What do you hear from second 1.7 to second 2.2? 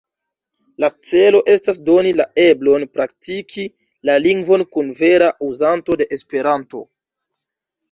doni